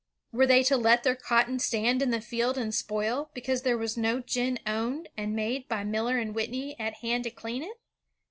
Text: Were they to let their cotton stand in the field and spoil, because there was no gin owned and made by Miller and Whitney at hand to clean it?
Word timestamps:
Were 0.31 0.47
they 0.47 0.63
to 0.63 0.77
let 0.77 1.03
their 1.03 1.15
cotton 1.15 1.59
stand 1.59 2.01
in 2.01 2.09
the 2.09 2.19
field 2.21 2.57
and 2.57 2.73
spoil, 2.73 3.29
because 3.35 3.61
there 3.61 3.77
was 3.77 3.97
no 3.97 4.19
gin 4.19 4.57
owned 4.65 5.09
and 5.15 5.35
made 5.35 5.67
by 5.67 5.83
Miller 5.83 6.17
and 6.17 6.33
Whitney 6.33 6.75
at 6.79 7.01
hand 7.03 7.23
to 7.25 7.29
clean 7.29 7.61
it? 7.61 7.77